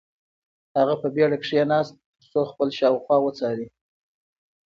[0.77, 3.67] هغه په بېړه کښېناست ترڅو خپل شاوخوا وڅاري.